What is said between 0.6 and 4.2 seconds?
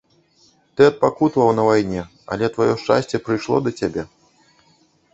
Ты адпакутаваў на вайне, але тваё шчасце прыйшло да цябе.